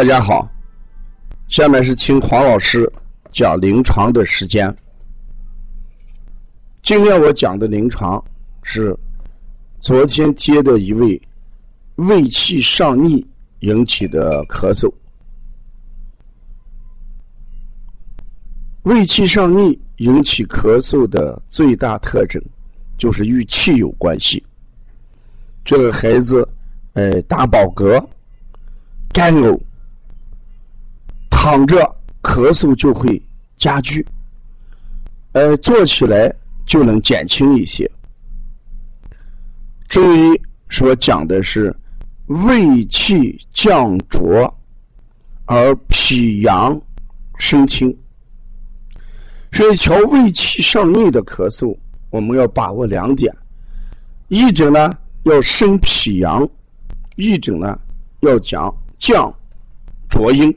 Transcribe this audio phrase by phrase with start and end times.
[0.00, 0.50] 大家好，
[1.48, 2.90] 下面是听黄老师
[3.32, 4.74] 讲临床的时间。
[6.80, 8.24] 今天我讲的临床
[8.62, 8.96] 是
[9.78, 11.20] 昨天接的一位
[11.96, 13.22] 胃气上逆
[13.58, 14.90] 引起的咳嗽。
[18.84, 22.42] 胃气上逆引起咳嗽的最大特征
[22.96, 24.42] 就是与气有关系。
[25.62, 26.48] 这个孩子，
[26.94, 28.02] 呃，打饱嗝、
[29.12, 29.60] 干呕。
[31.42, 31.78] 躺着
[32.22, 33.18] 咳嗽就会
[33.56, 34.06] 加剧，
[35.32, 36.30] 呃，坐起来
[36.66, 37.90] 就能减轻一些。
[39.88, 41.74] 中医所讲的是
[42.26, 44.54] 胃气降浊
[45.46, 46.78] 而脾阳
[47.38, 47.88] 升清，
[49.50, 51.74] 所以调胃气上逆的咳嗽，
[52.10, 53.34] 我们要把握两点：
[54.28, 56.46] 一者呢要升脾阳，
[57.16, 57.80] 一者呢
[58.20, 59.34] 要讲降
[60.10, 60.54] 浊阴。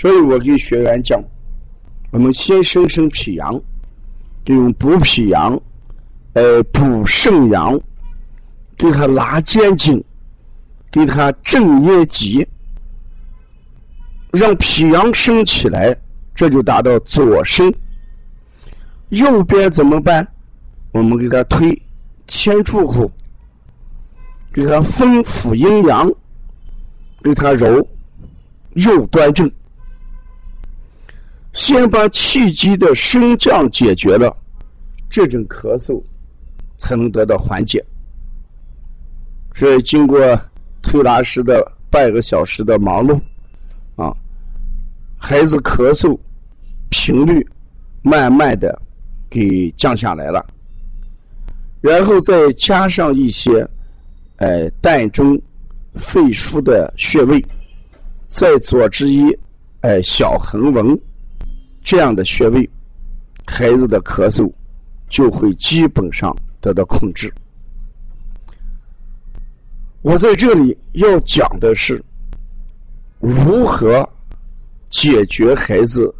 [0.00, 1.22] 所以我给学员讲，
[2.10, 3.52] 我们先升升脾阳，
[4.46, 5.60] 就用补脾阳，
[6.32, 7.78] 呃，补肾阳，
[8.78, 10.02] 给他拉肩颈，
[10.90, 12.48] 给他正捏脊，
[14.32, 15.94] 让脾阳升起来，
[16.34, 17.70] 这就达到左升。
[19.10, 20.26] 右边怎么办？
[20.92, 21.78] 我们给他推
[22.26, 23.10] 前出户，
[24.50, 26.10] 给他分辅阴阳，
[27.22, 27.86] 给他揉
[28.76, 29.52] 右端正。
[31.52, 34.34] 先把气机的升降解决了，
[35.08, 36.00] 这种咳嗽
[36.78, 37.84] 才能得到缓解。
[39.54, 40.18] 所以，经过
[40.80, 43.20] 推拿师的半个小时的忙碌，
[43.96, 44.14] 啊，
[45.18, 46.16] 孩子咳嗽
[46.88, 47.46] 频率
[48.00, 48.80] 慢慢的
[49.28, 50.44] 给降下来了。
[51.80, 53.68] 然后再加上一些，
[54.36, 55.40] 呃，膻中、
[55.96, 57.44] 肺腧的穴位，
[58.28, 59.36] 再佐之一，
[59.80, 60.98] 哎，小横纹。
[61.82, 62.68] 这样的穴位，
[63.46, 64.50] 孩子的咳嗽
[65.08, 67.32] 就会基本上得到控制。
[70.02, 72.02] 我在这里要讲的是
[73.18, 74.08] 如何
[74.88, 76.14] 解决孩子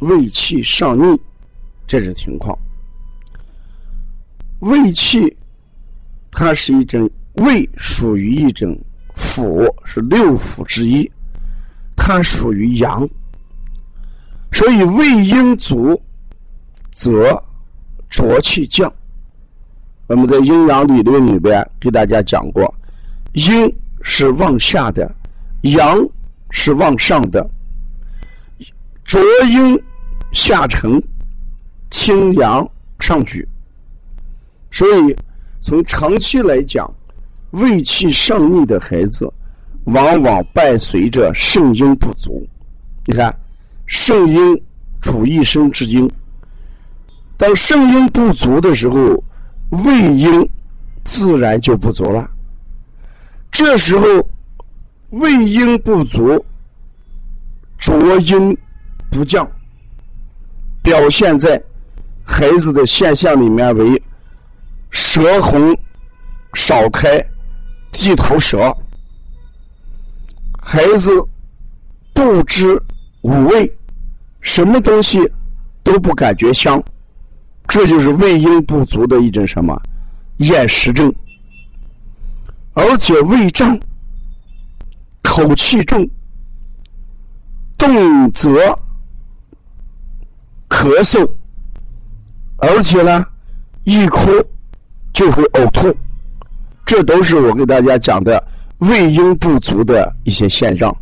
[0.00, 1.20] 胃气上逆
[1.86, 2.58] 这种情况。
[4.60, 5.36] 胃气，
[6.30, 8.76] 它是一种胃，属于一种
[9.14, 11.10] 腑，是六腑之一，
[11.94, 13.08] 它属于阳。
[14.54, 16.00] 所以胃阴足，
[16.92, 17.42] 则
[18.08, 18.90] 浊气降。
[20.06, 22.72] 我们在阴阳理论里边给大家讲过，
[23.32, 23.68] 阴
[24.00, 25.12] 是往下的，
[25.62, 25.98] 阳
[26.50, 27.44] 是往上的。
[29.04, 29.20] 浊
[29.50, 29.76] 阴
[30.32, 31.02] 下沉，
[31.90, 32.66] 清阳
[33.00, 33.46] 上举。
[34.70, 35.16] 所以
[35.60, 36.88] 从长期来讲，
[37.50, 39.28] 胃气上逆的孩子，
[39.86, 42.46] 往往伴随着肾阴不足。
[43.06, 43.36] 你看。
[43.86, 44.62] 肾阴
[45.00, 46.10] 主一生之阴，
[47.36, 49.22] 当肾阴不足的时候，
[49.84, 50.48] 胃阴
[51.04, 52.28] 自然就不足了。
[53.50, 54.06] 这时候
[55.10, 56.44] 胃阴不足，
[57.78, 58.56] 浊阴
[59.10, 59.46] 不降，
[60.82, 61.62] 表现在
[62.24, 64.02] 孩子的现象里面为
[64.90, 65.76] 舌红
[66.54, 67.24] 少苔、
[67.92, 68.74] 地头舌，
[70.62, 71.10] 孩子
[72.14, 72.80] 不知。
[73.24, 73.70] 五味，
[74.42, 75.18] 什么东西
[75.82, 76.82] 都不感觉香，
[77.66, 79.74] 这就是胃阴不足的一种什么
[80.36, 81.10] 厌食症，
[82.74, 83.80] 而且胃胀、
[85.22, 86.06] 口气重、
[87.78, 88.50] 动则
[90.68, 91.26] 咳嗽，
[92.58, 93.24] 而且呢，
[93.84, 94.30] 一哭
[95.14, 95.90] 就会呕吐，
[96.84, 98.46] 这都是我给大家讲的
[98.80, 100.94] 胃阴不足的一些现象。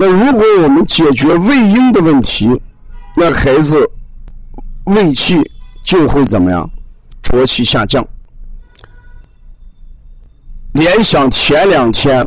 [0.00, 2.48] 那如果我们解决胃阴的问题，
[3.16, 3.76] 那孩子
[4.84, 5.38] 胃气
[5.82, 6.70] 就会怎么样？
[7.20, 8.06] 浊气下降。
[10.72, 12.26] 联想前两天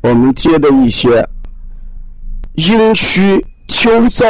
[0.00, 1.26] 我们接的一些
[2.54, 4.24] 阴虚秋燥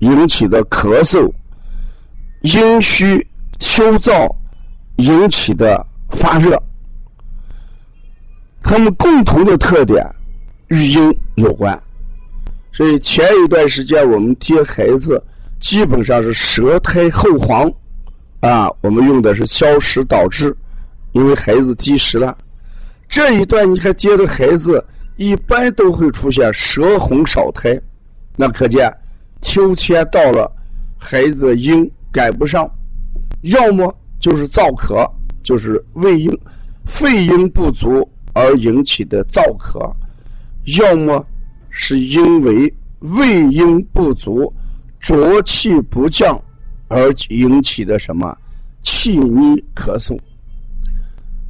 [0.00, 1.32] 引起的咳嗽，
[2.42, 3.26] 阴虚
[3.58, 4.30] 秋燥
[4.96, 6.62] 引起的发热，
[8.60, 10.06] 他们共同的特点
[10.68, 11.82] 与阴有关。
[12.76, 15.22] 所以前一段时间我们接孩子，
[15.58, 17.72] 基本上是舌苔厚黄，
[18.40, 20.54] 啊，我们用的是消食导滞，
[21.12, 22.36] 因为孩子积食了。
[23.08, 24.84] 这一段你还接的孩子，
[25.16, 27.80] 一般都会出现舌红少苔，
[28.36, 28.92] 那可见
[29.40, 30.46] 秋天到了，
[30.98, 32.70] 孩子的阴赶不上，
[33.40, 33.90] 要么
[34.20, 35.10] 就是燥咳，
[35.42, 36.30] 就是胃阴、
[36.84, 39.90] 肺阴不足，而引起的燥咳，
[40.78, 41.24] 要么
[41.78, 44.50] 是因为胃阴不足、
[44.98, 46.40] 浊气不降
[46.88, 48.34] 而引起的什么
[48.82, 50.18] 气逆咳嗽。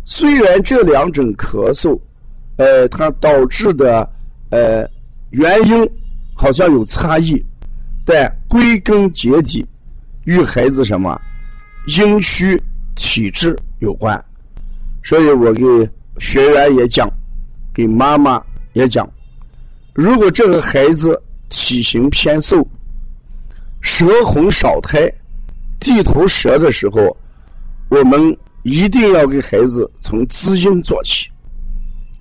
[0.05, 1.97] 虽然这两种咳嗽，
[2.57, 4.09] 呃，它导致的
[4.51, 4.85] 呃
[5.31, 5.89] 原因
[6.35, 7.41] 好像有差异，
[8.05, 9.65] 但归根结底
[10.25, 11.17] 与孩子什么
[11.97, 12.61] 阴虚
[12.97, 14.23] 体质有关。
[15.05, 15.63] 所以我给
[16.19, 17.09] 学员也讲，
[17.73, 19.09] 给妈妈也讲，
[19.97, 22.63] 如果这个孩子体型偏瘦，
[23.81, 25.11] 舌红少苔，
[25.81, 27.17] 地头舌的时候，
[27.89, 31.31] 我们一定要给孩子从滋阴做起。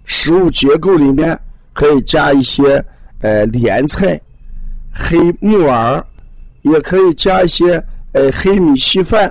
[0.05, 1.37] 食物结构里面
[1.73, 2.81] 可以加一些
[3.19, 4.17] 呃莲菜、
[4.93, 6.01] 黑木耳，
[6.61, 7.75] 也可以加一些
[8.13, 9.29] 呃黑米稀饭。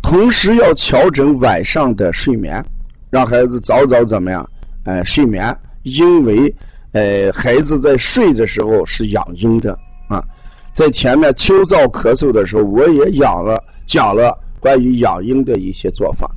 [0.00, 2.64] 同时要调整晚上的睡眠，
[3.10, 4.48] 让孩子早早怎么样？
[4.84, 6.54] 哎，睡眠，因为，
[6.92, 9.78] 呃，孩子在睡的时候是养阴的
[10.08, 10.24] 啊。
[10.72, 16.30] 在前面秋燥咳嗽的时候，我也养了讲了关于养阴的一些做法。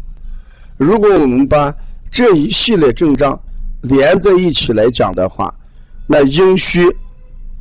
[0.77, 1.73] 如果我们把
[2.11, 3.37] 这一系列症状
[3.81, 5.53] 连在一起来讲的话，
[6.07, 6.83] 那阴虚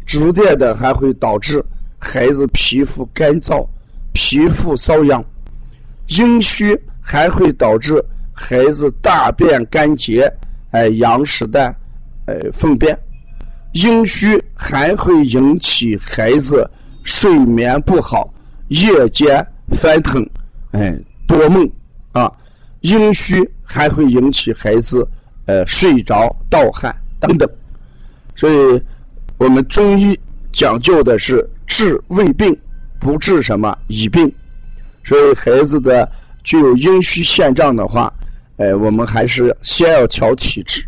[0.06, 1.64] 逐渐的还会导致
[1.99, 3.67] 孩子皮肤干燥、
[4.12, 5.25] 皮肤瘙痒。
[6.06, 8.02] 阴虚还会导致
[8.32, 10.32] 孩子大便干结，
[10.70, 11.75] 哎，羊屎蛋，
[12.28, 12.96] 呃，粪便。
[13.72, 16.69] 阴虚还会引起孩子
[17.02, 18.30] 睡眠不好，
[18.69, 20.28] 夜间翻腾，
[20.72, 20.94] 哎，
[21.26, 21.69] 多梦
[22.12, 22.30] 啊。
[22.82, 25.06] 阴虚还会引起孩子，
[25.46, 27.48] 呃，睡着盗汗等等。
[28.36, 28.82] 所以，
[29.38, 30.19] 我们中医
[30.52, 32.56] 讲究的是治胃病，
[33.00, 34.30] 不治什么乙病。
[35.02, 36.08] 所以孩子的
[36.44, 38.12] 具有阴虚现状的话，
[38.58, 40.84] 哎，我们还是先要调体质，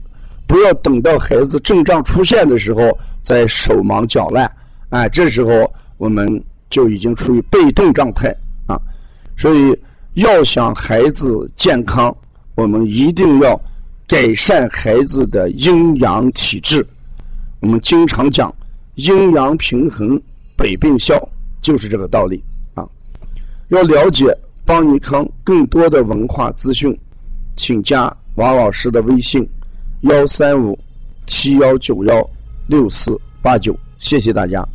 [0.50, 2.90] 不要等到孩子症状出现的时候
[3.22, 4.50] 再手忙脚乱，
[4.88, 6.26] 哎，这时候我们
[6.68, 8.34] 就已经处于被动状态
[8.66, 8.76] 啊。
[9.38, 9.78] 所以
[10.14, 12.12] 要想孩子健康，
[12.56, 13.56] 我们一定要
[14.08, 16.84] 改善孩子的阴阳体质。
[17.60, 18.52] 我们经常讲
[18.96, 20.20] 阴阳平衡，
[20.56, 21.16] 百病消，
[21.62, 22.42] 就是这个道理
[22.74, 22.84] 啊。
[23.68, 26.98] 要了解邦尼康更多的文化资讯，
[27.54, 29.48] 请加王老师的微信：
[30.02, 30.78] 幺三五
[31.26, 32.30] 七幺九幺
[32.68, 33.76] 六四八九。
[33.98, 34.66] 谢谢大家。